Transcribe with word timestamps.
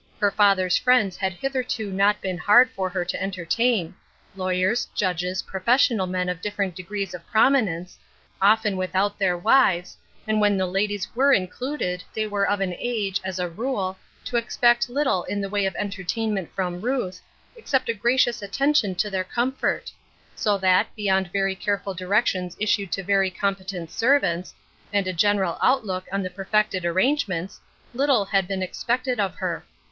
Hex 0.19 0.33
father's 0.35 0.77
friends 0.77 1.15
had 1.15 1.33
hitherto 1.33 1.91
not 1.91 2.21
been 2.21 2.39
hard 2.39 2.71
for 2.71 2.89
her 2.89 3.05
to 3.05 3.21
entertain— 3.21 3.93
lawyers, 4.35 4.87
judges, 4.95 5.43
professional 5.43 6.07
men 6.07 6.27
of 6.27 6.41
different 6.41 6.75
degrees 6.75 7.13
of 7.13 7.23
prominence, 7.27 7.99
often 8.41 8.77
without 8.77 9.19
their 9.19 9.37
wives, 9.37 9.95
and 10.27 10.41
when 10.41 10.57
the 10.57 10.65
ladies 10.65 11.07
were 11.15 11.31
in 11.33 11.47
cluded 11.47 12.03
they 12.15 12.25
were 12.25 12.49
of 12.49 12.61
an 12.61 12.73
age, 12.79 13.21
as 13.23 13.37
a 13.37 13.47
rule, 13.47 13.95
to 14.25 14.37
expect 14.37 14.89
little 14.89 15.23
in 15.25 15.39
the 15.39 15.49
way 15.49 15.67
of 15.67 15.75
entertainment 15.75 16.49
from 16.55 16.81
Ruth, 16.81 17.21
ex 17.55 17.69
cept 17.69 17.87
a 17.87 17.93
gracious 17.93 18.41
attention 18.41 18.95
to 18.95 19.11
their 19.11 19.23
comfort; 19.23 19.91
so 20.35 20.57
that, 20.57 20.87
beyond 20.95 21.31
very 21.31 21.53
careful 21.53 21.93
directions 21.93 22.57
issued 22.59 22.91
to 22.93 23.03
very 23.03 23.29
competent 23.29 23.91
servants, 23.91 24.55
and 24.91 25.05
a 25.05 25.13
general 25.13 25.59
outlook 25.61 26.05
on 26.11 26.23
the 26.23 26.31
perfected 26.31 26.85
arrangements, 26.85 27.59
little 27.93 28.25
had 28.25 28.47
been 28.47 28.63
expected 28.63 29.19
of 29.19 29.35
her. 29.35 29.63